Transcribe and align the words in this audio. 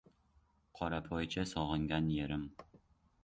Qorapoycha— 0.79 1.45
sog‘ingan 1.51 2.09
yerim. 2.15 2.47